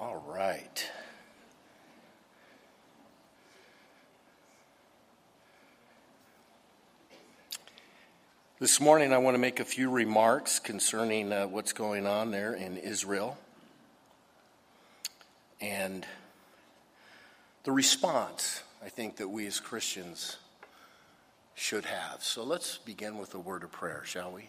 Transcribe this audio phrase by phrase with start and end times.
[0.00, 0.90] All right.
[8.58, 12.54] This morning, I want to make a few remarks concerning uh, what's going on there
[12.54, 13.36] in Israel
[15.60, 16.06] and
[17.64, 20.38] the response I think that we as Christians
[21.54, 22.24] should have.
[22.24, 24.48] So let's begin with a word of prayer, shall we?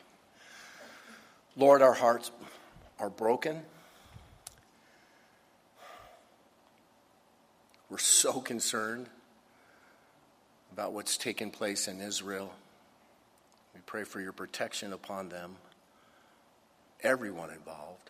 [1.58, 2.32] Lord, our hearts
[3.02, 3.64] are broken.
[7.92, 9.10] We're so concerned
[10.72, 12.54] about what's taking place in Israel.
[13.76, 15.58] We pray for your protection upon them,
[17.04, 18.10] everyone involved.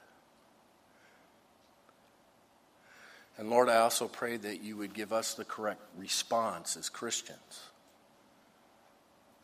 [3.39, 7.61] And Lord, I also pray that you would give us the correct response as Christians.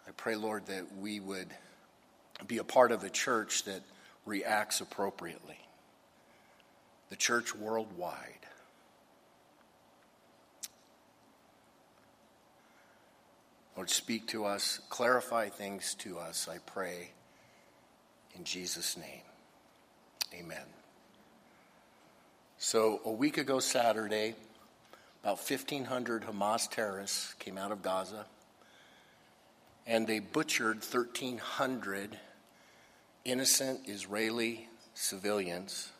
[0.07, 1.47] I pray, Lord, that we would
[2.45, 3.81] be a part of a church that
[4.23, 5.57] reacts appropriately,
[7.09, 8.37] the church worldwide.
[13.77, 17.11] Lord, speak to us, clarify things to us, I pray,
[18.35, 19.21] in Jesus' name.
[20.33, 20.65] Amen.
[22.57, 24.33] So, a week ago Saturday,
[25.23, 28.25] about 1,500 Hamas terrorists came out of Gaza
[29.85, 32.17] and they butchered 1,300
[33.25, 35.91] innocent Israeli civilians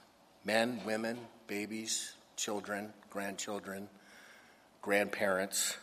[0.44, 3.88] men, women, babies, children, grandchildren,
[4.82, 5.78] grandparents.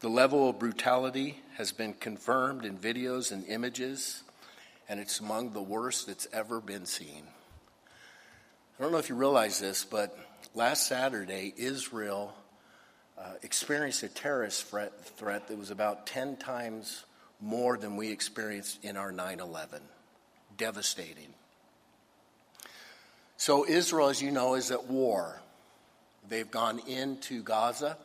[0.00, 4.22] The level of brutality has been confirmed in videos and images,
[4.88, 7.24] and it's among the worst that's ever been seen.
[8.78, 10.16] I don't know if you realize this, but
[10.54, 12.32] last Saturday, Israel
[13.18, 17.02] uh, experienced a terrorist threat, threat that was about 10 times
[17.40, 19.82] more than we experienced in our 9 11.
[20.56, 21.34] Devastating.
[23.36, 25.40] So, Israel, as you know, is at war.
[26.28, 27.96] They've gone into Gaza.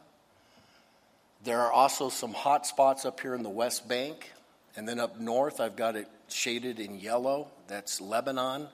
[1.43, 4.31] There are also some hot spots up here in the West Bank.
[4.75, 7.49] And then up north, I've got it shaded in yellow.
[7.67, 8.67] That's Lebanon.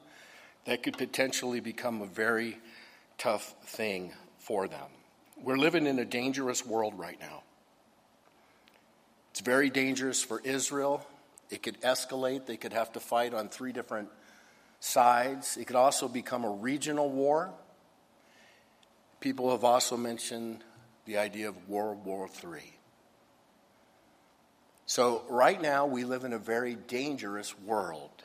[0.65, 2.59] That could potentially become a very
[3.17, 4.87] tough thing for them.
[5.41, 7.43] We're living in a dangerous world right now.
[9.31, 11.05] It's very dangerous for Israel.
[11.49, 12.45] It could escalate.
[12.45, 14.09] They could have to fight on three different
[14.79, 15.57] sides.
[15.57, 17.51] It could also become a regional war.
[19.19, 20.63] People have also mentioned
[21.05, 22.61] the idea of World War III.
[24.85, 28.23] So, right now, we live in a very dangerous world.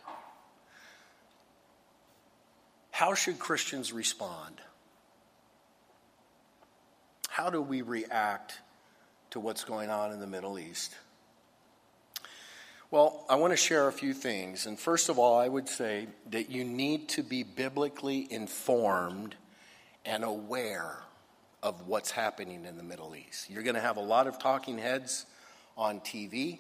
[2.90, 4.60] How should Christians respond?
[7.28, 8.60] How do we react
[9.30, 10.94] to what's going on in the Middle East?
[12.90, 14.66] Well, I want to share a few things.
[14.66, 19.34] And first of all, I would say that you need to be biblically informed
[20.04, 20.98] and aware
[21.64, 23.48] of what's happening in the Middle East.
[23.48, 25.24] You're going to have a lot of talking heads
[25.78, 26.58] on TV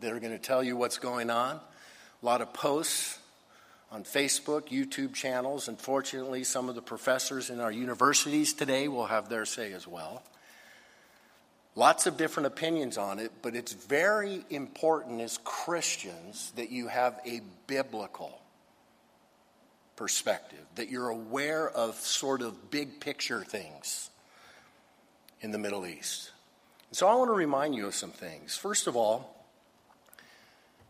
[0.00, 3.18] that are going to tell you what's going on, a lot of posts
[3.92, 5.68] on Facebook, YouTube channels.
[5.68, 10.22] Unfortunately, some of the professors in our universities today will have their say as well.
[11.76, 17.20] Lots of different opinions on it, but it's very important as Christians that you have
[17.26, 18.39] a biblical
[20.00, 24.08] perspective, that you're aware of sort of big picture things
[25.42, 26.30] in the Middle East.
[26.90, 28.56] So I want to remind you of some things.
[28.56, 29.44] First of all,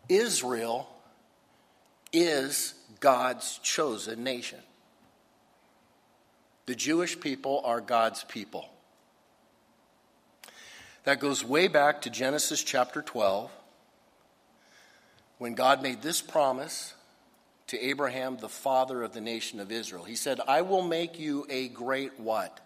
[0.09, 0.88] Israel
[2.12, 4.60] is God's chosen nation.
[6.66, 8.69] The Jewish people are God's people.
[11.03, 13.50] That goes way back to Genesis chapter 12,
[15.38, 16.94] when God made this promise
[17.70, 20.03] to Abraham, the father of the nation of Israel.
[20.03, 22.58] He said, I will make you a great what?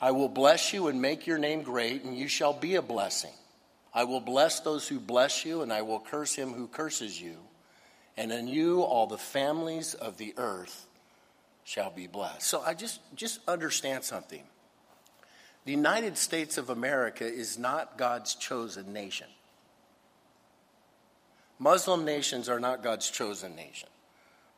[0.00, 3.34] I will bless you and make your name great, and you shall be a blessing.
[3.92, 7.36] I will bless those who bless you, and I will curse him who curses you.
[8.16, 10.86] And in you all the families of the earth
[11.64, 12.42] shall be blessed.
[12.42, 14.42] So I just, just understand something.
[15.66, 19.26] The United States of America is not God's chosen nation.
[21.60, 23.88] Muslim nations are not God's chosen nation.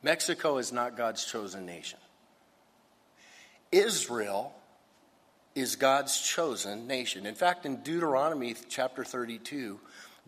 [0.01, 1.99] Mexico is not God's chosen nation.
[3.71, 4.53] Israel
[5.53, 7.25] is God's chosen nation.
[7.25, 9.79] In fact, in Deuteronomy chapter 32,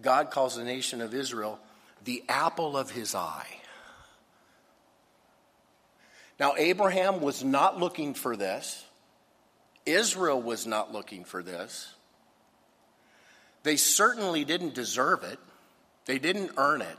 [0.02, 1.60] God calls the nation of Israel
[2.04, 3.48] the apple of his eye.
[6.40, 8.84] Now, Abraham was not looking for this.
[9.86, 11.94] Israel was not looking for this.
[13.64, 15.40] They certainly didn't deserve it.
[16.06, 16.98] They didn't earn it.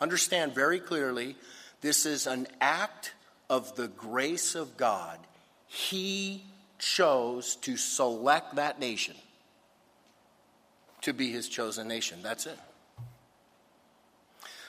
[0.00, 1.36] Understand very clearly,
[1.80, 3.12] this is an act
[3.50, 5.18] of the grace of God,
[5.66, 6.44] he
[6.78, 9.14] chose to select that nation
[11.02, 12.18] to be his chosen nation.
[12.22, 12.58] That's it.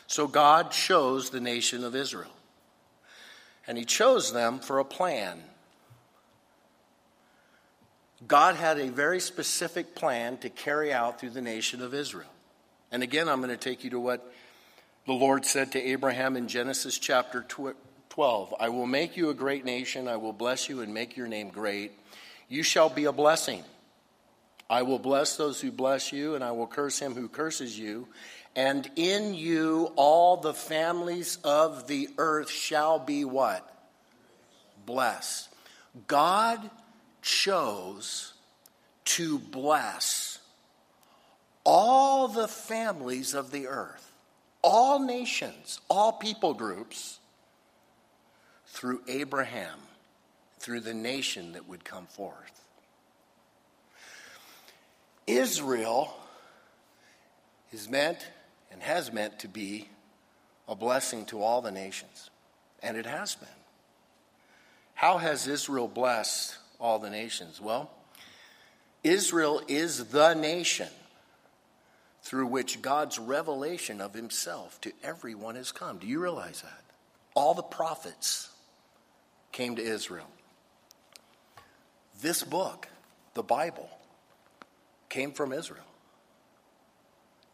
[0.07, 2.31] So God chose the nation of Israel.
[3.67, 5.43] And he chose them for a plan.
[8.27, 12.31] God had a very specific plan to carry out through the nation of Israel.
[12.91, 14.31] And again, I'm going to take you to what
[15.05, 17.45] the Lord said to Abraham in Genesis chapter
[18.09, 21.27] 12 I will make you a great nation, I will bless you and make your
[21.27, 21.91] name great.
[22.47, 23.63] You shall be a blessing.
[24.69, 28.07] I will bless those who bless you, and I will curse him who curses you.
[28.55, 33.67] And in you all the families of the earth shall be what?
[34.85, 35.49] Blessed.
[36.07, 36.69] God
[37.21, 38.33] chose
[39.05, 40.38] to bless
[41.65, 44.11] all the families of the earth,
[44.61, 47.19] all nations, all people groups,
[48.67, 49.79] through Abraham,
[50.59, 52.63] through the nation that would come forth.
[55.27, 56.15] Israel
[57.71, 58.27] is meant
[58.71, 59.89] and has meant to be
[60.67, 62.29] a blessing to all the nations,
[62.81, 63.47] and it has been.
[64.93, 67.61] How has Israel blessed all the nations?
[67.61, 67.89] Well,
[69.03, 70.89] Israel is the nation
[72.29, 75.97] through which God's revelation of himself to everyone has come.
[75.97, 76.83] Do you realize that?
[77.33, 78.49] All the prophets
[79.51, 80.27] came to Israel.
[82.21, 82.87] This book,
[83.33, 83.89] the Bible,
[85.09, 85.81] came from Israel.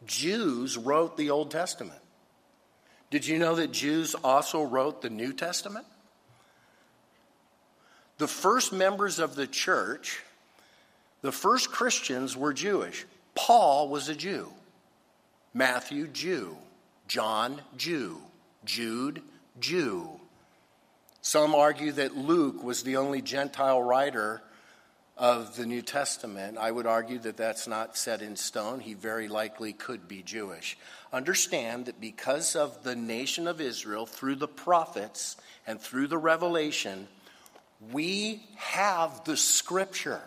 [0.04, 2.02] Jews wrote the Old Testament.
[3.10, 5.86] Did you know that Jews also wrote the New Testament?
[8.18, 10.20] The first members of the church,
[11.22, 13.06] the first Christians were Jewish.
[13.34, 14.52] Paul was a Jew.
[15.56, 16.54] Matthew, Jew.
[17.08, 18.20] John, Jew.
[18.66, 19.22] Jude,
[19.58, 20.20] Jew.
[21.22, 24.42] Some argue that Luke was the only Gentile writer
[25.16, 28.80] of the New Testament, I would argue that that's not set in stone.
[28.80, 30.76] He very likely could be Jewish.
[31.10, 37.08] Understand that because of the nation of Israel, through the prophets and through the revelation,
[37.92, 40.20] we have the scripture.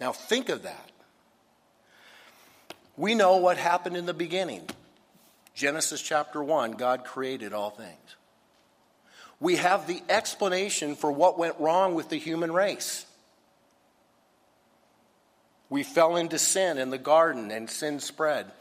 [0.00, 0.90] Now, think of that.
[3.00, 4.68] We know what happened in the beginning.
[5.54, 8.16] Genesis chapter 1 God created all things
[9.40, 13.06] we have the explanation for what went wrong with the human race.
[15.70, 18.52] We fell into sin in the garden and sin spread.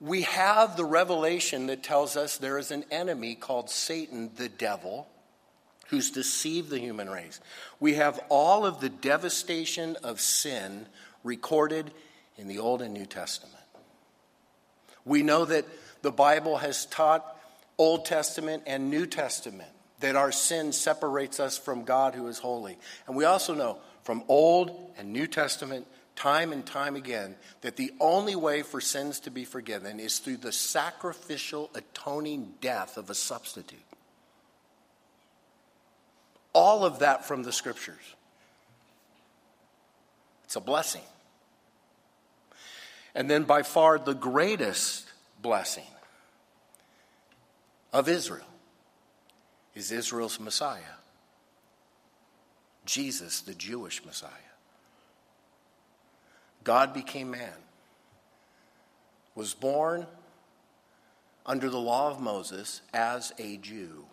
[0.00, 5.08] We have the revelation that tells us there is an enemy called Satan, the devil,
[5.88, 7.40] who's deceived the human race.
[7.80, 10.86] We have all of the devastation of sin
[11.22, 11.90] recorded
[12.38, 13.57] in the Old and New Testament.
[15.08, 15.64] We know that
[16.02, 17.24] the Bible has taught
[17.78, 19.70] Old Testament and New Testament
[20.00, 22.78] that our sin separates us from God who is holy.
[23.06, 27.92] And we also know from Old and New Testament, time and time again, that the
[28.00, 33.14] only way for sins to be forgiven is through the sacrificial, atoning death of a
[33.14, 33.78] substitute.
[36.52, 38.14] All of that from the scriptures.
[40.44, 41.02] It's a blessing.
[43.14, 45.06] And then, by far, the greatest
[45.40, 45.84] blessing
[47.92, 48.44] of Israel
[49.74, 50.96] is Israel's Messiah,
[52.84, 54.30] Jesus, the Jewish Messiah.
[56.64, 57.52] God became man,
[59.34, 60.06] was born
[61.46, 64.04] under the law of Moses as a Jew,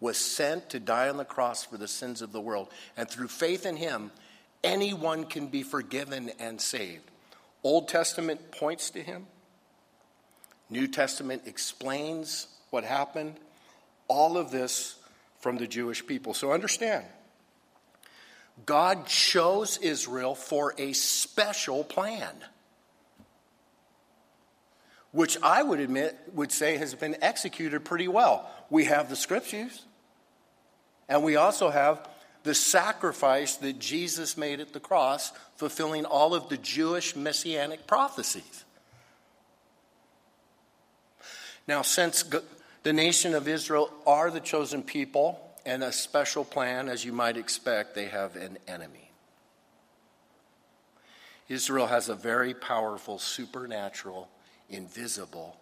[0.00, 3.28] was sent to die on the cross for the sins of the world, and through
[3.28, 4.10] faith in him,
[4.64, 7.10] anyone can be forgiven and saved.
[7.62, 9.26] Old Testament points to him.
[10.70, 13.36] New Testament explains what happened
[14.06, 14.96] all of this
[15.40, 16.34] from the Jewish people.
[16.34, 17.04] So understand,
[18.66, 22.32] God chose Israel for a special plan,
[25.12, 28.50] which I would admit would say has been executed pretty well.
[28.70, 29.84] We have the scriptures,
[31.08, 32.06] and we also have
[32.44, 38.64] the sacrifice that Jesus made at the cross, fulfilling all of the Jewish messianic prophecies.
[41.66, 42.24] Now, since
[42.82, 47.36] the nation of Israel are the chosen people, and a special plan, as you might
[47.36, 49.10] expect, they have an enemy.
[51.46, 54.30] Israel has a very powerful, supernatural,
[54.70, 55.58] invisible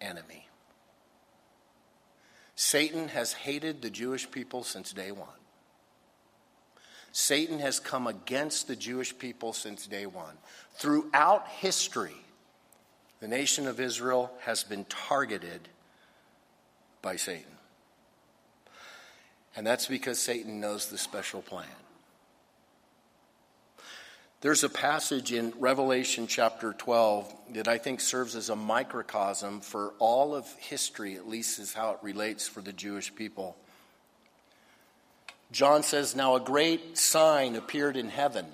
[0.00, 0.46] enemy.
[2.56, 5.28] Satan has hated the Jewish people since day one.
[7.12, 10.36] Satan has come against the Jewish people since day one.
[10.74, 12.14] Throughout history,
[13.20, 15.68] the nation of Israel has been targeted
[17.02, 17.44] by Satan.
[19.56, 21.66] And that's because Satan knows the special plan.
[24.40, 29.92] There's a passage in Revelation chapter 12 that I think serves as a microcosm for
[29.98, 33.56] all of history, at least is how it relates for the Jewish people.
[35.52, 38.46] John says, Now a great sign appeared in heaven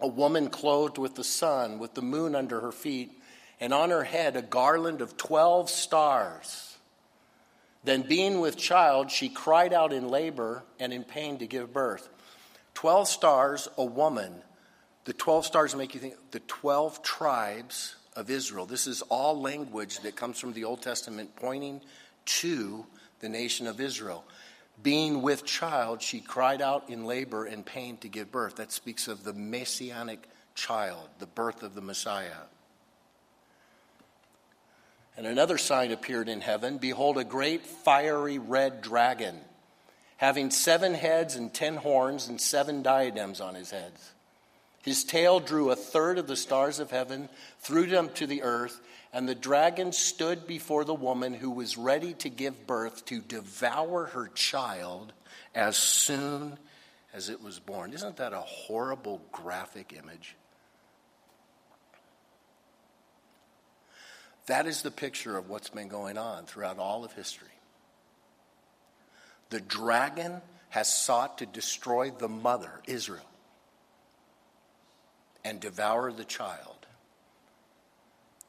[0.00, 3.12] a woman clothed with the sun, with the moon under her feet,
[3.60, 6.76] and on her head a garland of 12 stars.
[7.84, 12.08] Then, being with child, she cried out in labor and in pain to give birth.
[12.74, 14.42] 12 stars, a woman
[15.04, 18.66] the 12 stars make you think the 12 tribes of Israel.
[18.66, 21.80] This is all language that comes from the Old Testament pointing
[22.24, 22.86] to
[23.18, 24.24] the nation of Israel.
[24.82, 28.56] Being with child, she cried out in labor and pain to give birth.
[28.56, 32.46] That speaks of the messianic child, the birth of the Messiah.
[35.16, 39.38] And another sign appeared in heaven Behold, a great fiery red dragon,
[40.16, 44.12] having seven heads and ten horns and seven diadems on his heads.
[44.82, 47.28] His tail drew a third of the stars of heaven,
[47.60, 48.80] threw them to the earth,
[49.12, 54.06] and the dragon stood before the woman who was ready to give birth to devour
[54.06, 55.12] her child
[55.54, 56.58] as soon
[57.12, 57.92] as it was born.
[57.92, 60.36] Isn't that a horrible graphic image?
[64.46, 67.48] That is the picture of what's been going on throughout all of history.
[69.50, 70.40] The dragon
[70.70, 73.26] has sought to destroy the mother, Israel
[75.44, 76.81] and devour the child.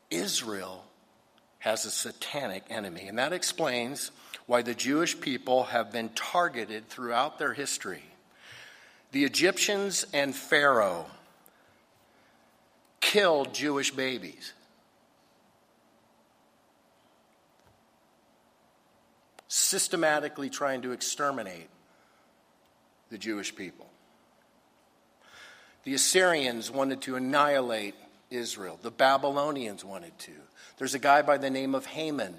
[0.10, 0.84] Israel
[1.60, 4.12] has a satanic enemy, and that explains
[4.46, 8.04] why the Jewish people have been targeted throughout their history.
[9.12, 11.06] The Egyptians and Pharaoh
[13.00, 14.54] killed Jewish babies.
[19.48, 21.70] Systematically trying to exterminate
[23.10, 23.88] the Jewish people.
[25.84, 27.96] The Assyrians wanted to annihilate
[28.34, 28.80] Israel.
[28.82, 30.32] The Babylonians wanted to.
[30.78, 32.36] There's a guy by the name of Haman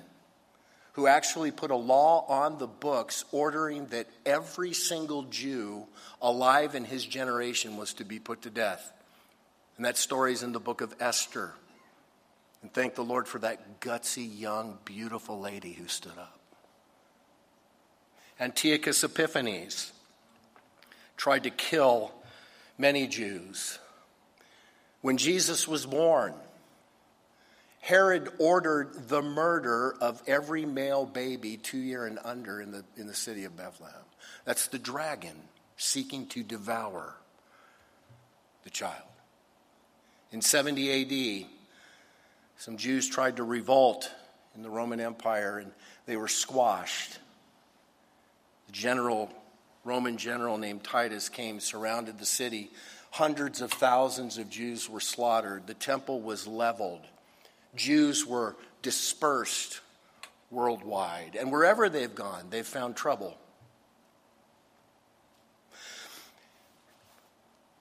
[0.94, 5.86] who actually put a law on the books ordering that every single Jew
[6.22, 8.92] alive in his generation was to be put to death.
[9.76, 11.52] And that story is in the book of Esther.
[12.62, 16.38] And thank the Lord for that gutsy, young, beautiful lady who stood up.
[18.38, 19.92] Antiochus Epiphanes
[21.16, 22.12] tried to kill
[22.78, 23.78] many Jews.
[25.04, 26.32] When Jesus was born,
[27.82, 33.06] Herod ordered the murder of every male baby two year and under in the, in
[33.06, 34.00] the city of Bethlehem.
[34.46, 35.36] That's the dragon
[35.76, 37.16] seeking to devour
[38.62, 39.04] the child.
[40.32, 41.48] In 70 AD,
[42.56, 44.10] some Jews tried to revolt
[44.56, 45.72] in the Roman Empire and
[46.06, 47.18] they were squashed.
[48.68, 49.30] The general
[49.84, 52.70] Roman general named Titus came, surrounded the city.
[53.14, 55.68] Hundreds of thousands of Jews were slaughtered.
[55.68, 57.02] The temple was leveled.
[57.76, 59.80] Jews were dispersed
[60.50, 61.36] worldwide.
[61.38, 63.38] And wherever they've gone, they've found trouble.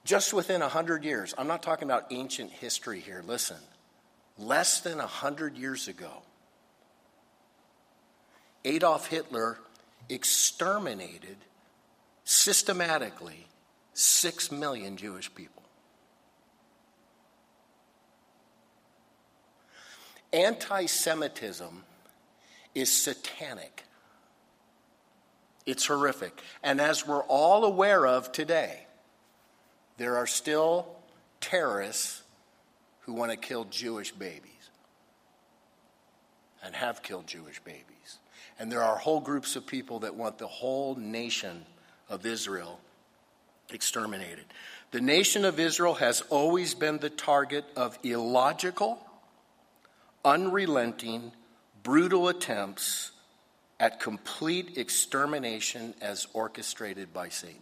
[0.06, 3.58] Just within a 100 years, I'm not talking about ancient history here, listen.
[4.38, 6.22] Less than a 100 years ago,
[8.63, 9.58] Adolf Hitler
[10.10, 11.38] exterminated
[12.24, 13.48] systematically
[13.94, 15.64] six million Jewish people.
[20.32, 21.84] Anti Semitism
[22.74, 23.84] is satanic.
[25.66, 26.42] It's horrific.
[26.64, 28.86] And as we're all aware of today,
[29.98, 30.88] there are still
[31.40, 32.24] terrorists
[33.02, 34.50] who want to kill Jewish babies
[36.64, 37.84] and have killed Jewish babies.
[38.60, 41.66] And there are whole groups of people that want the whole nation
[42.10, 42.80] of Israel
[43.74, 44.46] exterminated.
[44.92, 49.00] The nation of Israel has always been the target of illogical,
[50.24, 51.32] unrelenting,
[51.82, 53.12] brutal attempts
[53.80, 57.58] at complete extermination as orchestrated by Satan.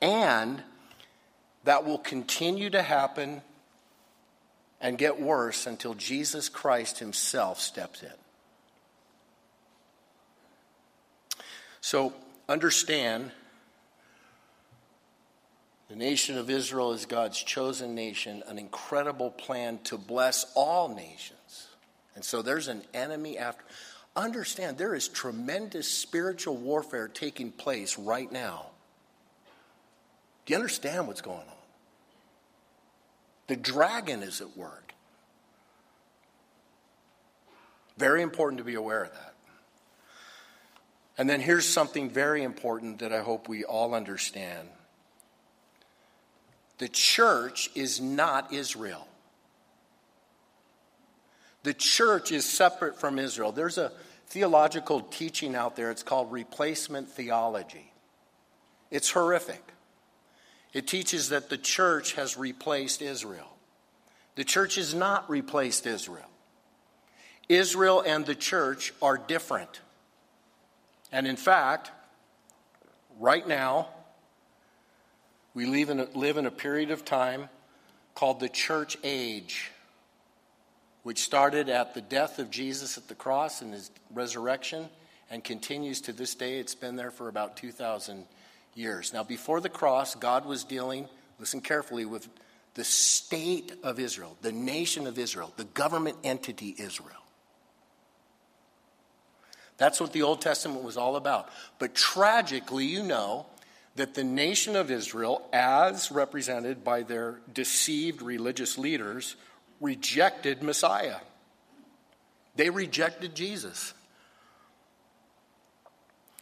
[0.00, 0.62] And
[1.64, 3.42] that will continue to happen
[4.80, 8.10] and get worse until Jesus Christ himself steps in.
[11.80, 12.12] So
[12.48, 13.30] understand
[15.88, 21.68] the nation of Israel is God's chosen nation, an incredible plan to bless all nations.
[22.14, 23.64] And so there's an enemy after.
[24.14, 28.66] Understand there is tremendous spiritual warfare taking place right now.
[30.44, 31.58] Do you understand what's going on?
[33.46, 34.92] The dragon is at work.
[37.96, 39.34] Very important to be aware of that.
[41.18, 44.68] And then here's something very important that I hope we all understand
[46.78, 49.08] the church is not Israel.
[51.64, 53.50] The church is separate from Israel.
[53.50, 53.90] There's a
[54.28, 57.92] theological teaching out there, it's called replacement theology.
[58.92, 59.62] It's horrific.
[60.72, 63.56] It teaches that the church has replaced Israel.
[64.36, 66.30] The church has not replaced Israel.
[67.48, 69.80] Israel and the church are different.
[71.12, 71.90] And in fact,
[73.18, 73.88] right now,
[75.54, 77.48] we live in a, live in a period of time
[78.14, 79.70] called the church age,
[81.02, 84.88] which started at the death of Jesus at the cross and his resurrection
[85.30, 86.58] and continues to this day.
[86.58, 88.24] It's been there for about 2,000
[88.74, 89.12] years.
[89.12, 92.28] Now, before the cross, God was dealing, listen carefully, with
[92.74, 97.22] the state of Israel, the nation of Israel, the government entity Israel.
[99.78, 101.48] That's what the Old Testament was all about.
[101.78, 103.46] But tragically, you know
[103.94, 109.36] that the nation of Israel, as represented by their deceived religious leaders,
[109.80, 111.18] rejected Messiah.
[112.56, 113.94] They rejected Jesus.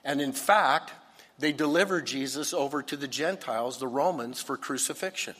[0.04, 0.92] And in fact,
[1.38, 5.34] they delivered Jesus over to the Gentiles, the Romans, for crucifixion.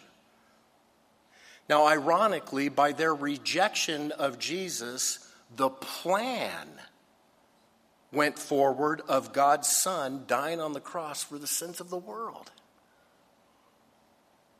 [1.69, 6.69] Now, ironically, by their rejection of Jesus, the plan
[8.13, 12.51] went forward of God's Son dying on the cross for the sins of the world,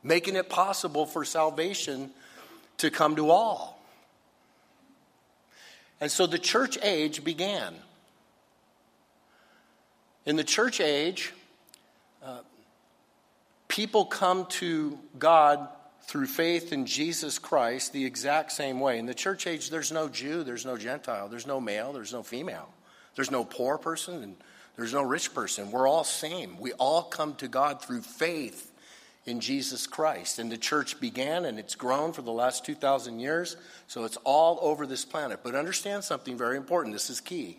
[0.03, 2.11] making it possible for salvation
[2.77, 3.81] to come to all.
[5.99, 7.73] And so the church age began.
[10.25, 11.33] In the church age,
[12.23, 12.39] uh,
[13.67, 15.67] people come to God
[16.03, 18.99] through faith in Jesus Christ the exact same way.
[18.99, 22.23] In the church age, there's no Jew, there's no Gentile, there's no male, there's no
[22.23, 22.69] female.
[23.17, 24.35] There's no poor person and
[24.75, 25.71] there's no rich person.
[25.71, 26.59] We're all same.
[26.59, 28.71] We all come to God through faith
[29.25, 30.37] in Jesus Christ.
[30.37, 34.59] And the church began and it's grown for the last 2,000 years, so it's all
[34.61, 35.39] over this planet.
[35.43, 36.93] But understand something very important.
[36.93, 37.57] This is key.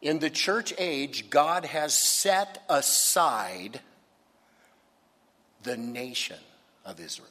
[0.00, 3.80] In the church age, God has set aside
[5.62, 6.38] the nation
[6.86, 7.28] of Israel,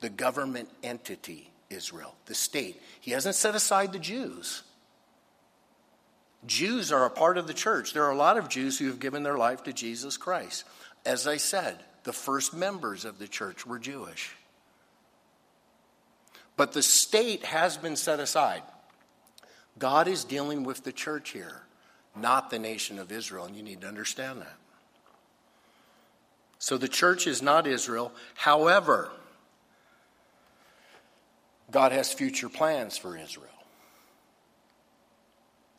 [0.00, 2.82] the government entity Israel, the state.
[3.00, 4.64] He hasn't set aside the Jews.
[6.46, 7.92] Jews are a part of the church.
[7.92, 10.64] There are a lot of Jews who have given their life to Jesus Christ.
[11.04, 14.34] As I said, the first members of the church were Jewish.
[16.56, 18.62] But the state has been set aside.
[19.78, 21.62] God is dealing with the church here,
[22.16, 24.56] not the nation of Israel, and you need to understand that.
[26.58, 28.12] So the church is not Israel.
[28.34, 29.10] However,
[31.70, 33.57] God has future plans for Israel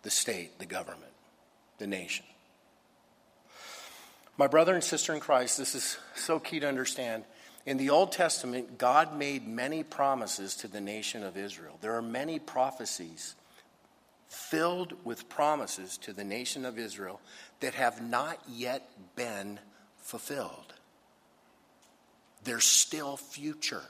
[0.04, 1.12] the state, the government,
[1.78, 2.26] the nation.
[4.38, 7.26] My brother and sister in Christ, this is so key to understand.
[7.66, 11.78] In the Old Testament, God made many promises to the nation of Israel.
[11.82, 13.36] There are many prophecies
[14.30, 17.20] filled with promises to the nation of Israel
[17.60, 19.60] that have not yet been
[19.98, 20.74] fulfilled.
[22.44, 23.84] They're still future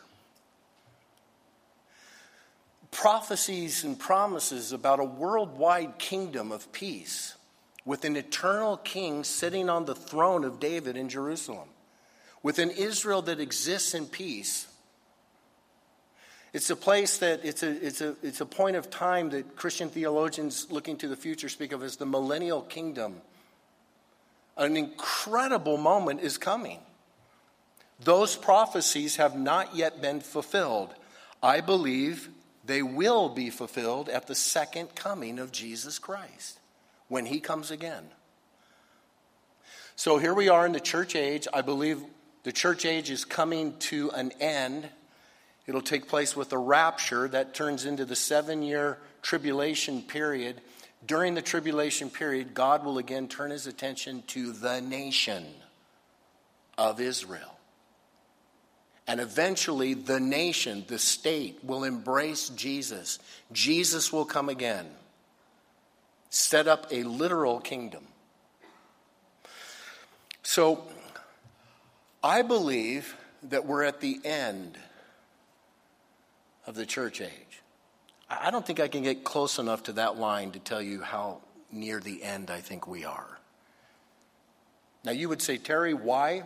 [2.92, 7.36] prophecies and promises about a worldwide kingdom of peace
[7.86, 11.70] with an eternal king sitting on the throne of David in Jerusalem,
[12.44, 14.68] with an Israel that exists in peace.
[16.52, 19.90] It's a place that it's a, it's, a, it's a point of time that Christian
[19.90, 23.22] theologians looking to the future speak of as the millennial kingdom.
[24.58, 26.80] An incredible moment is coming.
[28.04, 30.94] Those prophecies have not yet been fulfilled.
[31.42, 32.30] I believe
[32.70, 36.60] they will be fulfilled at the second coming of Jesus Christ
[37.08, 38.04] when he comes again.
[39.96, 41.48] So here we are in the church age.
[41.52, 42.00] I believe
[42.44, 44.88] the church age is coming to an end.
[45.66, 50.62] It'll take place with a rapture that turns into the seven year tribulation period.
[51.04, 55.48] During the tribulation period, God will again turn his attention to the nation
[56.78, 57.59] of Israel.
[59.10, 63.18] And eventually, the nation, the state, will embrace Jesus.
[63.52, 64.86] Jesus will come again,
[66.30, 68.06] set up a literal kingdom.
[70.44, 70.84] So,
[72.24, 74.78] I believe that we're at the end
[76.68, 77.64] of the church age.
[78.30, 81.40] I don't think I can get close enough to that line to tell you how
[81.72, 83.40] near the end I think we are.
[85.04, 86.44] Now, you would say, Terry, why?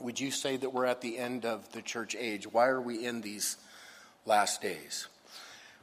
[0.00, 2.50] Would you say that we're at the end of the church age?
[2.50, 3.56] Why are we in these
[4.24, 5.08] last days?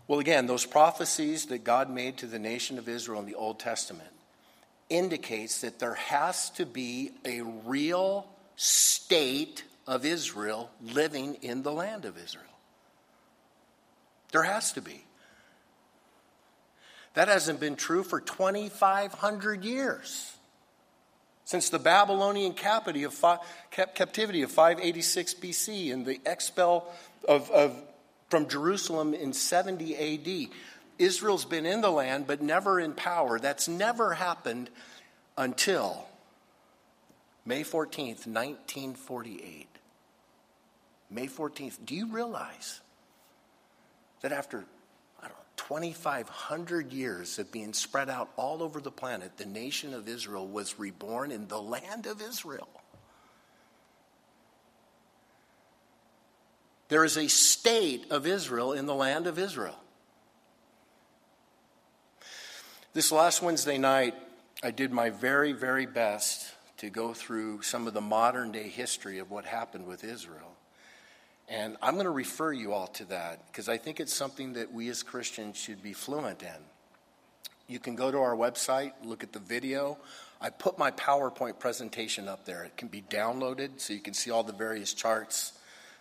[0.08, 3.60] Well, again, those prophecies that God made to the nation of Israel in the Old
[3.60, 4.10] Testament,
[4.89, 12.06] indicates that there has to be a real state of Israel living in the land
[12.06, 12.45] of Israel.
[14.32, 15.04] There has to be.
[17.13, 20.36] That hasn't been true for 2,500 years.
[21.45, 26.91] Since the Babylonian captivity of, 586 BC and the expel
[27.27, 27.75] of, of,
[28.29, 30.49] from Jerusalem in 70 AD,
[30.99, 33.39] Israel's been in the land but never in power.
[33.39, 34.69] That's never happened
[35.38, 36.08] until
[37.45, 39.67] May 14th, 1948.
[41.10, 41.86] May 14th.
[41.86, 42.79] Do you realize
[44.21, 44.63] that after
[45.57, 50.79] 2,500 years of being spread out all over the planet, the nation of Israel was
[50.79, 52.67] reborn in the land of Israel.
[56.89, 59.79] There is a state of Israel in the land of Israel.
[62.93, 64.13] This last Wednesday night,
[64.61, 69.19] I did my very, very best to go through some of the modern day history
[69.19, 70.52] of what happened with Israel.
[71.53, 74.73] And I'm going to refer you all to that because I think it's something that
[74.73, 76.49] we as Christians should be fluent in.
[77.67, 79.99] You can go to our website, look at the video.
[80.41, 82.63] I put my PowerPoint presentation up there.
[82.63, 85.53] It can be downloaded so you can see all the various charts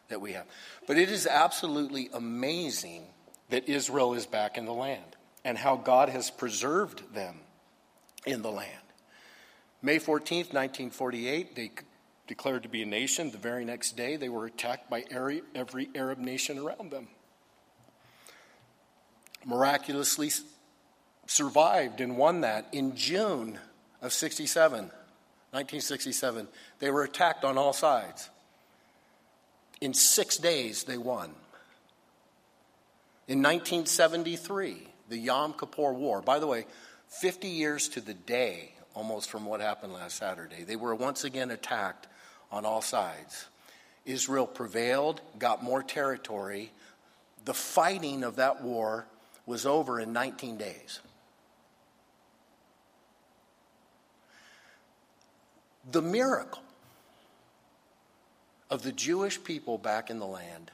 [0.09, 0.47] that we have.
[0.87, 3.05] But it is absolutely amazing
[3.51, 7.35] that Israel is back in the land and how God has preserved them
[8.25, 8.71] in the land.
[9.83, 11.71] May 14th, 1948, they
[12.27, 13.31] declared to be a nation.
[13.31, 15.43] The very next day, they were attacked by every
[15.95, 17.09] Arab nation around them.
[19.45, 20.31] Miraculously
[21.27, 23.59] survived and won that in June
[24.01, 26.49] of 67, 1967.
[26.79, 28.31] They were attacked on all sides.
[29.81, 31.31] In six days, they won.
[33.27, 36.67] In 1973, the Yom Kippur War, by the way,
[37.09, 41.51] 50 years to the day almost from what happened last Saturday, they were once again
[41.51, 42.07] attacked
[42.53, 43.47] on all sides.
[44.05, 46.71] Israel prevailed, got more territory.
[47.45, 49.07] The fighting of that war
[49.47, 51.01] was over in 19 days.
[55.91, 56.63] The miracle
[58.71, 60.71] of the Jewish people back in the land,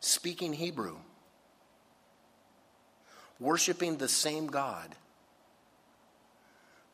[0.00, 0.96] speaking Hebrew,
[3.40, 4.94] worshiping the same God,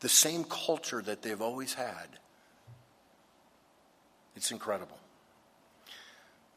[0.01, 2.09] the same culture that they've always had.
[4.37, 4.99] It's incredible.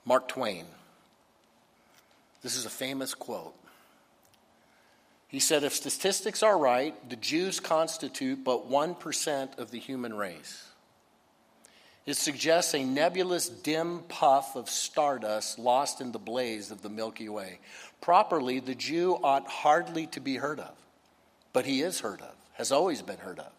[0.05, 0.65] Mark Twain.
[2.43, 3.55] This is a famous quote.
[5.27, 10.67] He said, If statistics are right, the Jews constitute but 1% of the human race.
[12.05, 17.29] It suggests a nebulous, dim puff of stardust lost in the blaze of the Milky
[17.29, 17.59] Way.
[18.01, 20.75] Properly, the Jew ought hardly to be heard of,
[21.53, 23.51] but he is heard of has always been heard of.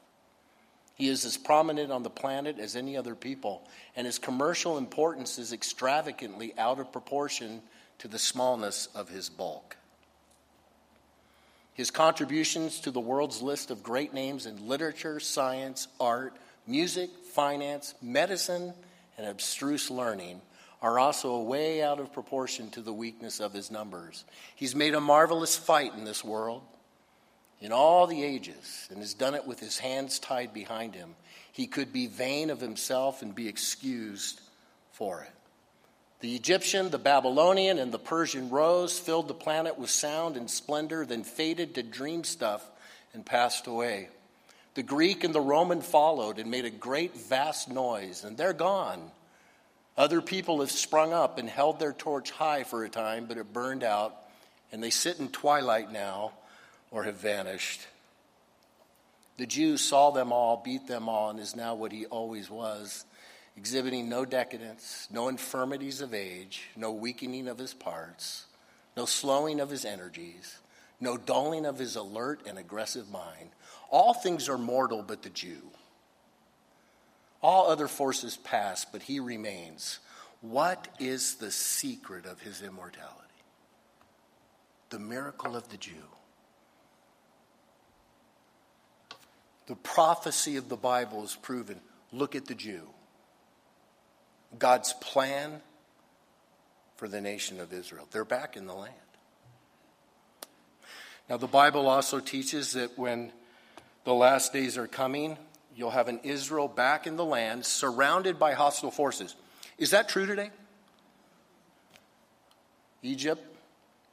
[0.95, 5.41] He is as prominent on the planet as any other people, and his commercial importance
[5.41, 7.63] is extravagantly out of proportion
[7.99, 9.77] to the smallness of his bulk.
[11.75, 16.37] His contributions to the world's list of great names in literature, science, art,
[16.69, 18.73] music, finance, medicine,
[19.19, 20.41] and abstruse learning
[20.81, 24.25] are also way out of proportion to the weakness of his numbers.
[24.55, 26.63] He's made a marvelous fight in this world
[27.63, 31.15] in all the ages and has done it with his hands tied behind him,
[31.53, 34.41] he could be vain of himself and be excused
[34.91, 35.33] for it.
[36.21, 41.07] The Egyptian, the Babylonian, and the Persian rose, filled the planet with sound and splendor,
[41.07, 42.69] then faded to dream stuff
[43.15, 44.09] and passed away.
[44.75, 49.11] The Greek and the Roman followed and made a great, vast noise, and they're gone.
[49.97, 53.53] Other people have sprung up and held their torch high for a time, but it
[53.53, 54.17] burned out,
[54.73, 56.33] and they sit in twilight now
[56.93, 57.81] or have vanished.
[59.39, 63.07] The Jew saw them all, beat them all, and is now what he always was,
[63.57, 68.47] exhibiting no decadence, no infirmities of age, no weakening of his parts,
[68.97, 70.59] no slowing of his energies,
[71.01, 73.51] no dulling of his alert and aggressive mind.
[73.91, 75.63] All things are mortal but the Jew.
[77.43, 79.99] All other forces pass, but he remains.
[80.43, 83.19] What is the secret of his immortality?
[84.91, 86.05] The miracle of the Jew.
[89.73, 91.81] The prophecy of the Bible is proven.
[92.13, 92.83] Look at the Jew.
[94.59, 95.63] God's plan
[96.97, 98.07] for the nation of Israel.
[98.11, 98.93] They're back in the land.
[101.31, 103.33] Now, the Bible also teaches that when
[104.05, 105.39] the last days are coming,
[105.75, 109.35] you'll have an Israel back in the land surrounded by hostile forces.
[109.79, 110.51] Is that true today?
[113.01, 113.43] Egypt,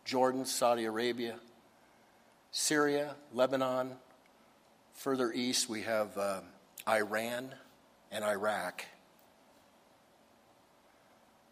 [0.05, 1.35] Jordan, Saudi Arabia,
[2.49, 3.97] Syria, Lebanon.
[4.99, 6.41] Further east, we have uh,
[6.85, 7.55] Iran
[8.11, 8.83] and Iraq.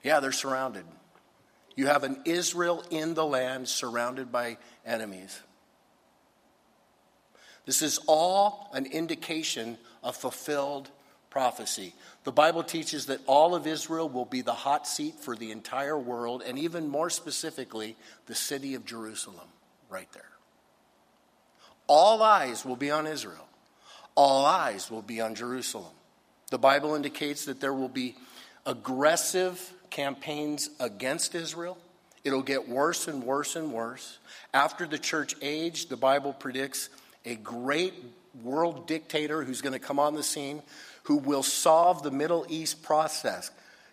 [0.04, 0.84] Yeah, they're surrounded.
[1.74, 5.40] You have an Israel in the land surrounded by enemies.
[7.66, 10.90] This is all an indication of fulfilled
[11.30, 11.94] prophecy.
[12.26, 15.98] The Bible teaches that all of Israel will be the hot seat for the entire
[15.98, 19.48] world, and even more specifically, the city of Jerusalem,
[19.90, 20.37] right there.
[21.88, 23.48] All eyes will be on Israel,
[24.16, 25.94] all eyes will be on Jerusalem.
[26.50, 28.16] The Bible indicates that there will be
[28.66, 31.78] aggressive campaigns against Israel.
[32.24, 34.18] It'll get worse and worse and worse.
[34.54, 36.90] After the church age, the Bible predicts
[37.26, 37.94] a great
[38.44, 40.62] world dictator who's going to come on the scene
[41.04, 43.50] who will solve the Middle East process.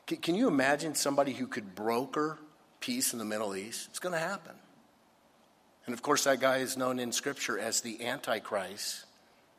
[0.06, 2.38] Can, you imagine somebody who could broker
[2.80, 3.88] peace in the Middle East?
[3.90, 4.52] It's going to happen.
[5.86, 9.04] And of course, that guy is known in Scripture as the Antichrist.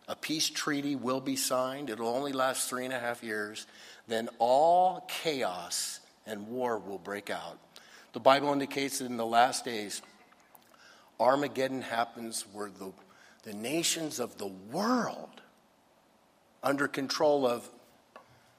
[0.07, 3.65] A peace treaty will be signed, it'll only last three and a half years.
[4.07, 7.57] Then all chaos and war will break out.
[8.13, 10.01] The Bible indicates that in the last days,
[11.19, 12.91] Armageddon happens where the
[13.45, 15.41] the nations of the world
[16.63, 17.69] under control of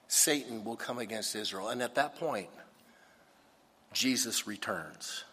[0.09, 1.69] Satan will come against Israel.
[1.69, 2.49] And at that point,
[3.93, 5.25] Jesus returns.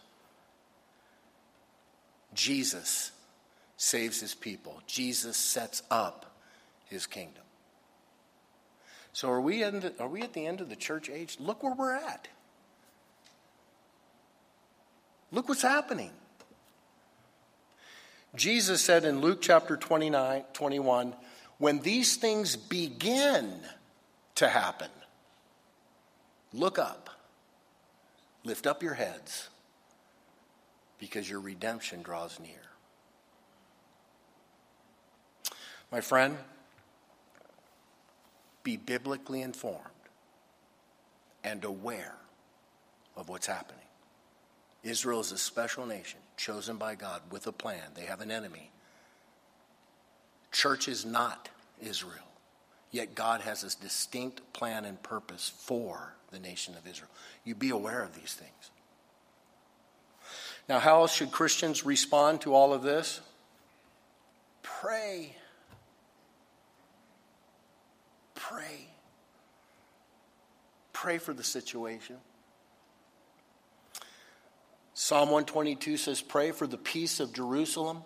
[2.34, 3.12] Jesus
[3.76, 4.80] saves his people.
[4.86, 6.36] Jesus sets up
[6.86, 7.42] his kingdom.
[9.12, 11.36] So are we, the, are we at the end of the church age?
[11.38, 12.28] Look where we're at.
[15.30, 16.10] Look what's happening.
[18.34, 21.14] Jesus said in Luke chapter 29, 21,
[21.58, 23.52] when these things begin
[24.34, 24.90] to happen,
[26.52, 27.10] look up,
[28.44, 29.48] lift up your heads,
[31.04, 32.62] because your redemption draws near.
[35.92, 36.38] My friend,
[38.62, 39.84] be biblically informed
[41.44, 42.14] and aware
[43.18, 43.84] of what's happening.
[44.82, 47.82] Israel is a special nation chosen by God with a plan.
[47.94, 48.70] They have an enemy.
[50.52, 51.50] Church is not
[51.82, 52.32] Israel,
[52.92, 57.10] yet God has a distinct plan and purpose for the nation of Israel.
[57.44, 58.70] You be aware of these things.
[60.68, 63.20] Now, how else should Christians respond to all of this?
[64.62, 65.36] Pray.
[68.34, 68.88] Pray.
[70.92, 72.16] Pray for the situation.
[74.94, 78.02] Psalm 122 says, Pray for the peace of Jerusalem.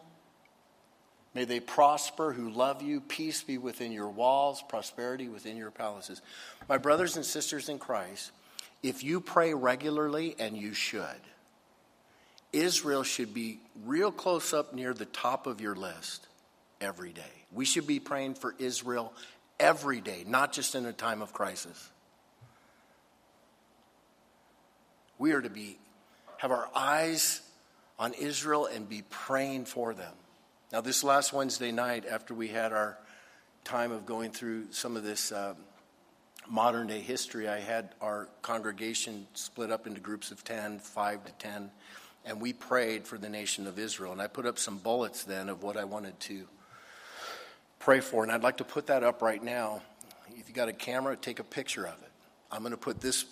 [1.34, 3.00] May they prosper who love you.
[3.00, 6.22] Peace be within your walls, prosperity within your palaces.
[6.68, 8.32] My brothers and sisters in Christ,
[8.82, 11.20] if you pray regularly, and you should,
[12.52, 16.26] Israel should be real close up near the top of your list
[16.80, 17.22] every day.
[17.52, 19.12] We should be praying for Israel
[19.60, 21.90] every day, not just in a time of crisis.
[25.18, 25.78] We are to be
[26.38, 27.42] have our eyes
[27.98, 30.14] on Israel and be praying for them.
[30.72, 32.96] Now, this last Wednesday night, after we had our
[33.64, 35.54] time of going through some of this uh,
[36.48, 41.32] modern day history, I had our congregation split up into groups of 10, 5 to
[41.32, 41.70] 10,
[42.28, 44.12] and we prayed for the nation of Israel.
[44.12, 46.46] And I put up some bullets then of what I wanted to
[47.78, 49.80] pray for, and I'd like to put that up right now.
[50.36, 52.10] If you got a camera, take a picture of it.
[52.52, 53.24] I'm going to put this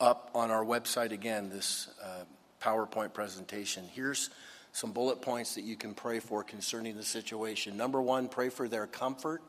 [0.00, 2.24] up on our website again, this uh,
[2.62, 3.84] PowerPoint presentation.
[3.94, 4.28] Here's
[4.72, 7.76] some bullet points that you can pray for concerning the situation.
[7.76, 9.42] Number one, pray for their comfort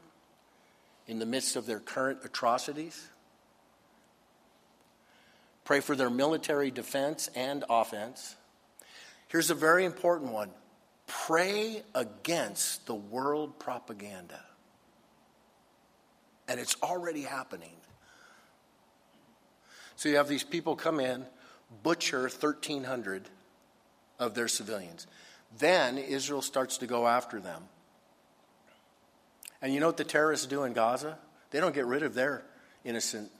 [1.07, 3.09] in the midst of their current atrocities.
[5.65, 8.35] Pray for their military defense and offense.
[9.31, 10.49] Here's a very important one
[11.07, 14.41] pray against the world propaganda.
[16.49, 17.71] And it's already happening.
[19.95, 21.25] So you have these people come in,
[21.81, 23.29] butcher 1,300
[24.19, 25.07] of their civilians.
[25.57, 27.63] Then Israel starts to go after them.
[29.61, 31.17] And you know what the terrorists do in Gaza?
[31.51, 32.43] They don't get rid of their
[32.83, 33.31] innocent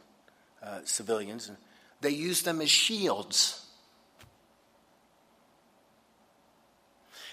[0.64, 1.52] uh, civilians,
[2.00, 3.61] they use them as shields.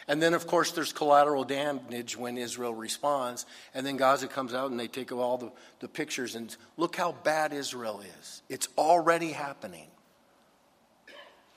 [0.08, 3.44] And then, of course, there's collateral damage when Israel responds.
[3.74, 7.12] And then Gaza comes out and they take all the, the pictures and look how
[7.12, 8.42] bad Israel is.
[8.48, 9.86] It's already happening.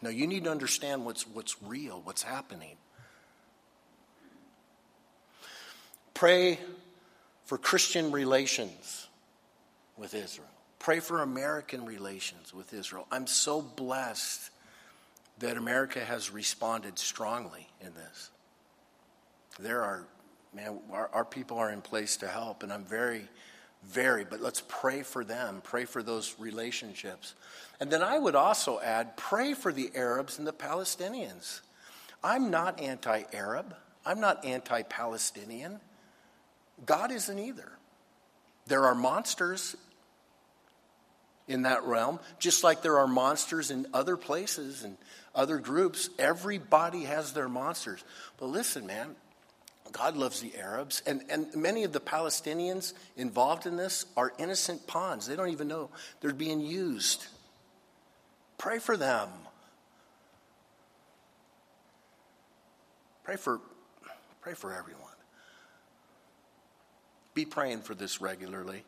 [0.02, 2.76] Now, you need to understand what's, what's real, what's happening.
[6.14, 6.60] Pray
[7.46, 9.08] for Christian relations
[9.96, 10.48] with Israel.
[10.78, 13.08] Pray for American relations with Israel.
[13.12, 14.50] I'm so blessed
[15.40, 18.30] that America has responded strongly in this.
[19.60, 20.08] There are,
[20.54, 23.28] man, our, our people are in place to help, and I'm very,
[23.84, 27.36] very, but let's pray for them, pray for those relationships.
[27.80, 31.62] And then I would also add, pray for the Arabs and the Palestinians.
[32.24, 35.80] I'm not anti Arab, I'm not anti Palestinian.
[36.86, 37.72] God isn't either.
[38.68, 39.76] There are monsters
[41.48, 44.98] in that realm, just like there are monsters in other places and
[45.36, 46.10] other groups.
[46.18, 48.04] Everybody has their monsters.
[48.38, 49.16] But listen, man,
[49.92, 54.88] God loves the Arabs, and, and many of the Palestinians involved in this are innocent
[54.88, 55.28] pawns.
[55.28, 55.90] They don't even know
[56.22, 57.26] they're being used.
[58.58, 59.30] Pray for them.
[63.24, 63.60] Pray for,
[64.42, 65.02] pray for everyone.
[67.34, 68.84] Be praying for this regularly.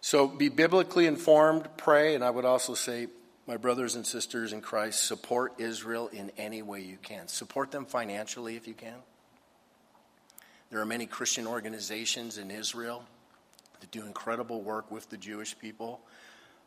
[0.00, 3.08] So be biblically informed, pray, and I would also say,
[3.46, 7.28] my brothers and sisters in Christ, support Israel in any way you can.
[7.28, 8.96] Support them financially if you can.
[10.70, 13.02] There are many Christian organizations in Israel
[13.80, 16.00] that do incredible work with the Jewish people.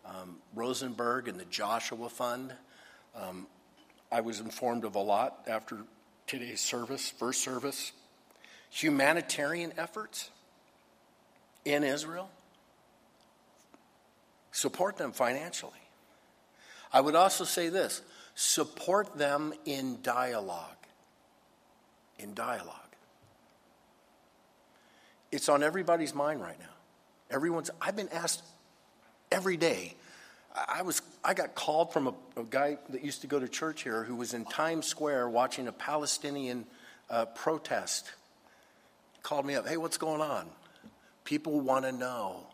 [0.06, 2.54] Um, Rosenberg and the Joshua Fund.
[3.16, 3.46] Um,
[4.12, 5.78] I was informed of a lot after
[6.26, 7.92] today's service, first service.
[8.72, 10.32] Humanitarian efforts
[11.64, 12.30] in Israel.
[14.52, 15.74] Support them financially.
[16.92, 18.02] I would also say this
[18.34, 20.66] support them in dialogue.
[22.18, 22.91] In dialogue.
[25.32, 26.66] It's on everybody's mind right now.
[27.30, 28.44] Everyone's, I've been asked
[29.32, 29.96] every day.
[30.54, 33.84] I was, I got called from a, a guy that used to go to church
[33.84, 36.66] here who was in Times Square watching a Palestinian
[37.10, 38.12] uh, protest.
[39.24, 40.48] Called me up, hey, what's going on?
[41.24, 42.48] People want to know.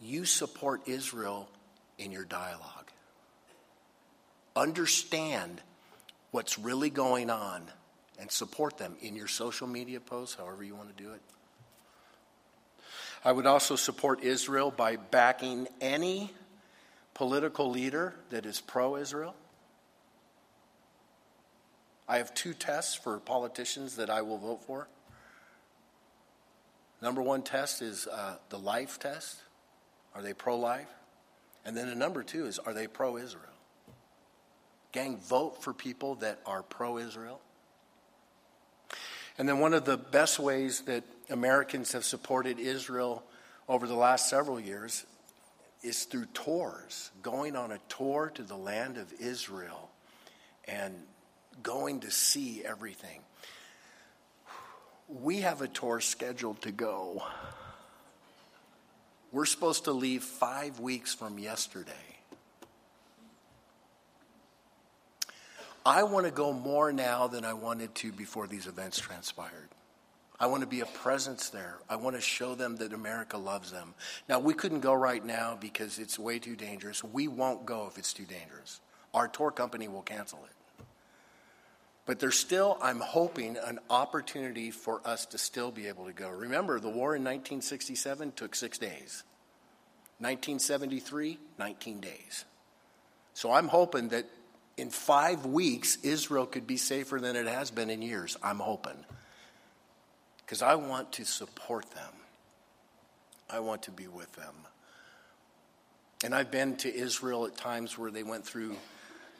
[0.00, 1.48] You support Israel
[1.98, 2.90] in your dialogue.
[4.54, 5.62] Understand
[6.32, 7.62] what's really going on
[8.18, 11.20] and support them in your social media posts, however you want to do it.
[13.24, 16.32] I would also support Israel by backing any
[17.14, 19.34] political leader that is pro Israel.
[22.08, 24.88] I have two tests for politicians that I will vote for.
[27.00, 29.40] Number one test is uh, the life test.
[30.14, 30.88] Are they pro life?
[31.64, 33.44] And then the number two is are they pro Israel?
[34.90, 37.40] Gang, vote for people that are pro Israel.
[39.38, 43.22] And then one of the best ways that Americans have supported Israel
[43.68, 45.06] over the last several years
[45.82, 49.90] is through tours, going on a tour to the land of Israel
[50.66, 50.94] and
[51.62, 53.20] going to see everything.
[55.08, 57.22] We have a tour scheduled to go.
[59.32, 62.11] We're supposed to leave five weeks from yesterday.
[65.84, 69.68] I want to go more now than I wanted to before these events transpired.
[70.38, 71.78] I want to be a presence there.
[71.88, 73.94] I want to show them that America loves them.
[74.28, 77.02] Now, we couldn't go right now because it's way too dangerous.
[77.04, 78.80] We won't go if it's too dangerous.
[79.14, 80.84] Our tour company will cancel it.
[82.06, 86.28] But there's still, I'm hoping, an opportunity for us to still be able to go.
[86.28, 89.22] Remember, the war in 1967 took six days.
[90.18, 92.44] 1973, 19 days.
[93.34, 94.26] So I'm hoping that
[94.76, 98.36] in five weeks, Israel could be safer than it has been in years.
[98.42, 99.04] I'm hoping
[100.44, 102.12] because I want to support them.
[103.48, 104.54] I want to be with them.
[106.24, 108.76] And I've been to Israel at times where they went through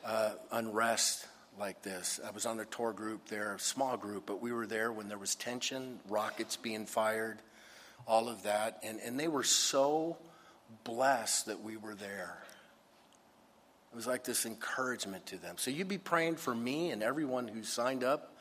[0.04, 1.26] uh, unrest
[1.58, 2.18] like this.
[2.26, 5.08] I was on a tour group there, a small group, but we were there when
[5.08, 7.38] there was tension, rockets being fired,
[8.06, 8.78] all of that.
[8.82, 10.16] And, and they were so
[10.84, 12.42] blessed that we were there.
[13.92, 15.56] It was like this encouragement to them.
[15.58, 18.34] So you'd be praying for me and everyone who signed up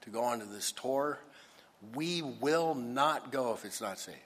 [0.00, 1.20] to go onto this tour.
[1.94, 4.16] We will not go if it's not safe.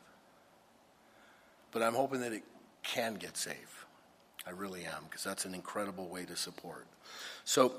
[1.71, 2.45] But I'm hoping that it
[2.83, 3.87] can get safe.
[4.47, 6.87] I really am, because that's an incredible way to support.
[7.45, 7.75] So,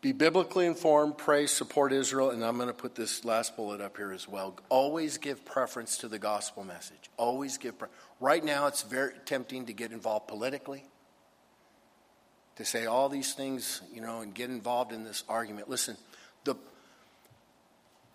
[0.00, 3.96] be biblically informed, pray, support Israel, and I'm going to put this last bullet up
[3.96, 4.56] here as well.
[4.68, 7.10] Always give preference to the gospel message.
[7.16, 7.74] Always give.
[8.20, 10.84] Right now, it's very tempting to get involved politically,
[12.56, 15.68] to say all these things, you know, and get involved in this argument.
[15.68, 15.96] Listen,
[16.44, 16.54] the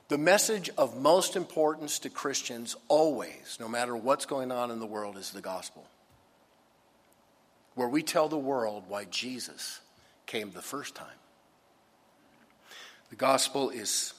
[0.07, 4.85] the message of most importance to Christians, always, no matter what's going on in the
[4.85, 5.85] world, is the gospel.
[7.75, 9.81] Where we tell the world why Jesus
[10.27, 11.07] came the first time.
[13.13, 14.11] The gospel is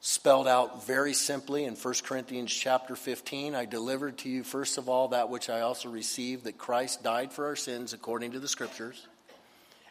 [0.00, 3.54] spelled out very simply in 1 Corinthians chapter 15.
[3.54, 7.32] I delivered to you, first of all, that which I also received that Christ died
[7.32, 9.06] for our sins according to the scriptures,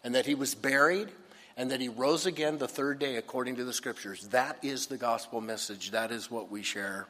[0.03, 1.09] and that he was buried
[1.57, 4.27] and that he rose again the third day according to the scriptures.
[4.27, 5.89] That is the gospel message.
[5.89, 7.07] That is what we share.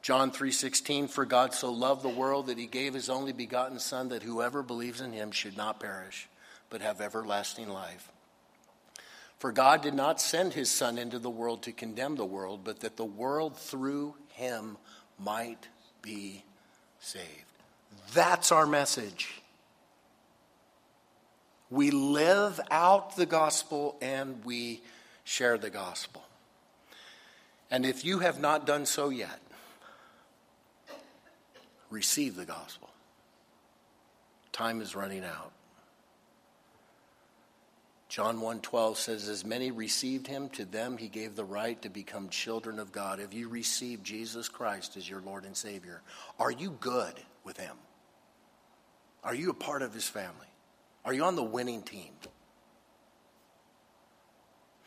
[0.00, 4.10] John 3:16 For God so loved the world that he gave his only begotten son
[4.10, 6.28] that whoever believes in him should not perish
[6.70, 8.12] but have everlasting life.
[9.44, 12.80] For God did not send his son into the world to condemn the world but
[12.80, 14.78] that the world through him
[15.18, 15.68] might
[16.00, 16.42] be
[16.98, 17.28] saved.
[18.14, 19.42] That's our message.
[21.68, 24.80] We live out the gospel and we
[25.24, 26.24] share the gospel.
[27.70, 29.42] And if you have not done so yet,
[31.90, 32.88] receive the gospel.
[34.52, 35.52] Time is running out.
[38.14, 42.28] John 1:12 says as many received him to them he gave the right to become
[42.28, 43.18] children of God.
[43.18, 46.00] Have you received Jesus Christ as your Lord and Savior?
[46.38, 47.76] Are you good with him?
[49.24, 50.46] Are you a part of his family?
[51.04, 52.12] Are you on the winning team?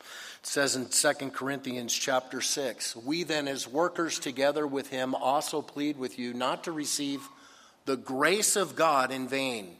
[0.00, 0.06] It
[0.40, 5.98] says in 2 Corinthians chapter 6, we then as workers together with him also plead
[5.98, 7.28] with you not to receive
[7.84, 9.76] the grace of God in vain.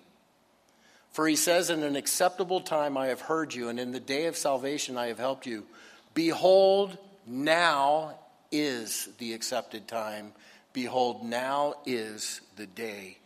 [1.19, 4.27] For he says, In an acceptable time I have heard you, and in the day
[4.27, 5.67] of salvation I have helped you.
[6.15, 6.97] Behold,
[7.27, 8.21] now
[8.53, 10.31] is the accepted time.
[10.73, 13.19] Behold, now is the day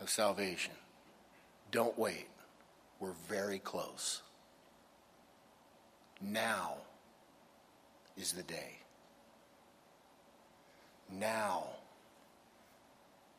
[0.00, 0.72] of salvation.
[1.70, 2.28] Don't wait.
[2.98, 4.22] We're very close.
[6.22, 6.76] Now
[8.16, 8.78] is the day.
[11.12, 11.64] Now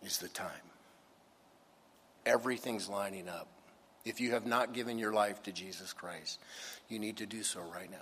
[0.04, 0.52] is the time.
[2.28, 3.48] Everything's lining up.
[4.06, 6.40] If you have not given your life to Jesus Christ,
[6.90, 7.98] you need to do so right now.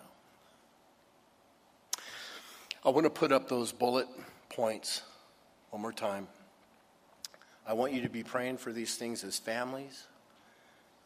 [2.85, 4.07] I want to put up those bullet
[4.49, 5.01] points
[5.69, 6.27] one more time.
[7.65, 10.05] I want you to be praying for these things as families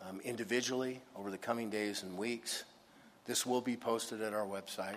[0.01, 2.63] um, individually over the coming days and weeks.
[3.25, 4.95] This will be posted at our website.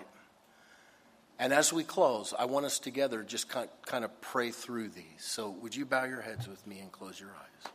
[1.38, 5.04] And as we close, I want us together just kind of pray through these.
[5.18, 7.72] So, would you bow your heads with me and close your eyes?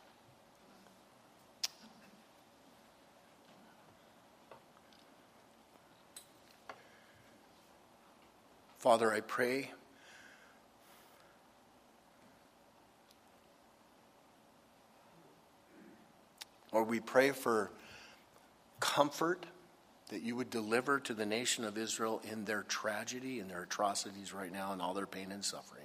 [8.86, 9.72] Father, I pray
[16.72, 17.72] Lord, we pray for
[18.78, 19.44] comfort
[20.10, 24.32] that you would deliver to the nation of Israel in their tragedy and their atrocities
[24.32, 25.82] right now and all their pain and suffering.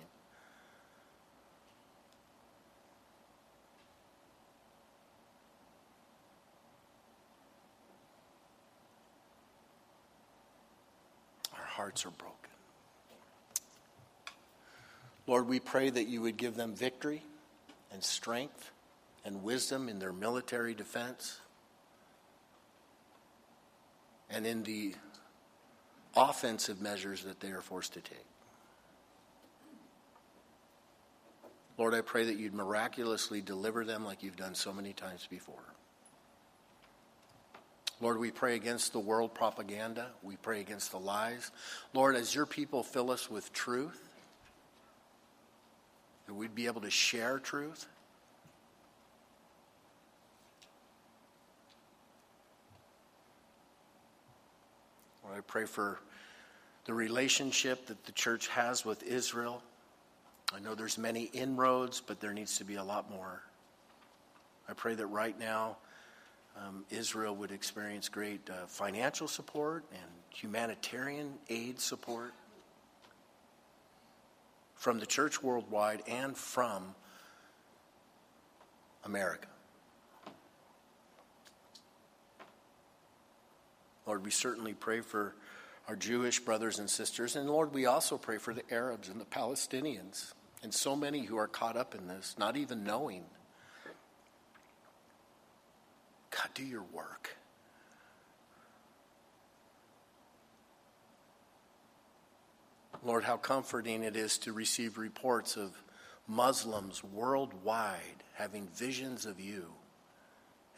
[11.58, 12.41] Our hearts are broken.
[15.28, 17.22] Lord, we pray that you would give them victory
[17.92, 18.72] and strength
[19.24, 21.40] and wisdom in their military defense
[24.30, 24.96] and in the
[26.16, 28.26] offensive measures that they are forced to take.
[31.78, 35.64] Lord, I pray that you'd miraculously deliver them like you've done so many times before.
[38.00, 40.08] Lord, we pray against the world propaganda.
[40.24, 41.52] We pray against the lies.
[41.94, 44.11] Lord, as your people fill us with truth,
[46.32, 47.88] that we'd be able to share truth,
[55.30, 56.00] I pray for
[56.86, 59.62] the relationship that the church has with Israel.
[60.56, 63.42] I know there's many inroads, but there needs to be a lot more.
[64.70, 65.76] I pray that right now
[66.56, 72.32] um, Israel would experience great uh, financial support and humanitarian aid support
[74.82, 76.96] from the church worldwide and from
[79.06, 79.48] America.
[84.08, 85.36] Lord, we certainly pray for
[85.88, 87.36] our Jewish brothers and sisters.
[87.36, 91.38] And Lord, we also pray for the Arabs and the Palestinians and so many who
[91.38, 93.26] are caught up in this, not even knowing.
[96.32, 97.38] God, do your work.
[103.04, 105.72] Lord, how comforting it is to receive reports of
[106.28, 109.66] Muslims worldwide having visions of you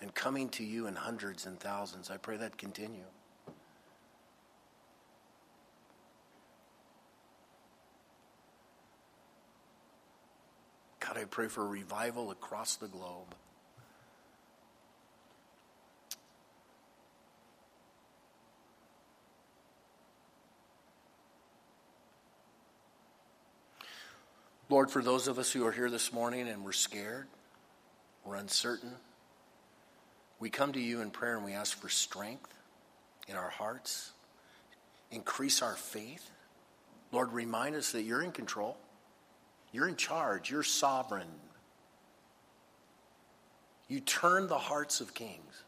[0.02, 2.10] and coming to you in hundreds and thousands.
[2.10, 3.04] I pray that continue.
[11.00, 13.36] God, I pray for revival across the globe.
[24.74, 27.28] Lord, for those of us who are here this morning and we're scared,
[28.26, 28.90] we're uncertain,
[30.40, 32.52] we come to you in prayer and we ask for strength
[33.28, 34.14] in our hearts.
[35.12, 36.28] Increase our faith.
[37.12, 38.76] Lord, remind us that you're in control.
[39.72, 40.50] You're in charge.
[40.50, 41.28] You're sovereign.
[43.88, 45.66] You turn the hearts of kings.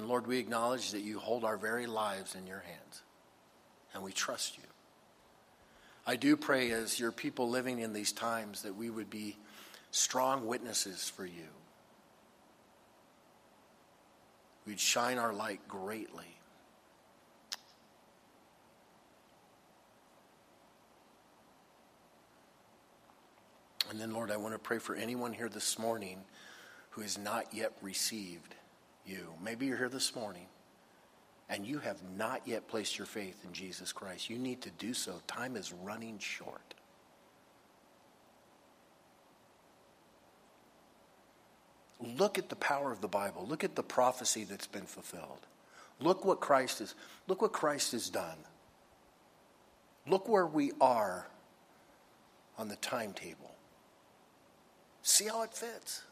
[0.00, 3.02] And Lord, we acknowledge that you hold our very lives in your hands,
[3.92, 4.64] and we trust you.
[6.06, 9.36] I do pray as your people living in these times that we would be
[9.90, 11.48] strong witnesses for you.
[14.66, 16.38] We'd shine our light greatly.
[23.90, 26.22] And then, Lord, I want to pray for anyone here this morning
[26.92, 28.54] who has not yet received
[29.10, 29.34] you.
[29.42, 30.46] Maybe you're here this morning
[31.48, 34.30] and you have not yet placed your faith in Jesus Christ.
[34.30, 35.20] You need to do so.
[35.26, 36.74] Time is running short.
[42.00, 43.44] Look at the power of the Bible.
[43.46, 45.46] Look at the prophecy that's been fulfilled.
[46.00, 46.94] Look what Christ is
[47.26, 48.38] look what Christ has done.
[50.06, 51.26] Look where we are
[52.56, 53.54] on the timetable.
[55.02, 56.02] See how it fits.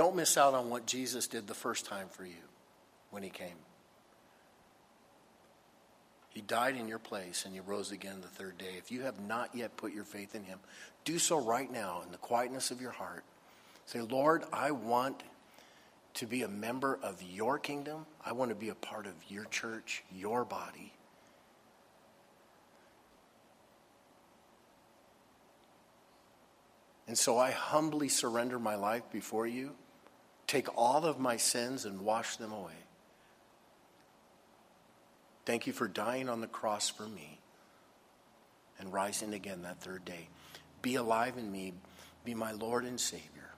[0.00, 2.40] Don't miss out on what Jesus did the first time for you
[3.10, 3.58] when he came.
[6.30, 8.76] He died in your place and he rose again the third day.
[8.78, 10.58] If you have not yet put your faith in him,
[11.04, 13.24] do so right now in the quietness of your heart.
[13.84, 15.22] Say, Lord, I want
[16.14, 18.06] to be a member of your kingdom.
[18.24, 20.94] I want to be a part of your church, your body.
[27.06, 29.72] And so I humbly surrender my life before you.
[30.50, 32.72] Take all of my sins and wash them away.
[35.44, 37.38] Thank you for dying on the cross for me
[38.80, 40.28] and rising again that third day.
[40.82, 41.74] Be alive in me.
[42.24, 43.52] Be my Lord and Savior.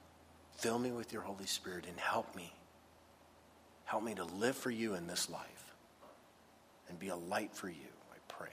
[0.59, 2.53] Fill me with your Holy Spirit and help me.
[3.87, 5.73] Help me to live for you in this life
[6.91, 8.51] and be a light for you, I pray.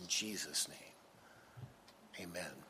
[0.00, 1.08] In Jesus' name,
[2.28, 2.61] amen.